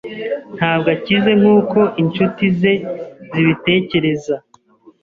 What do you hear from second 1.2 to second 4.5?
nkuko inshuti ze zibitekereza.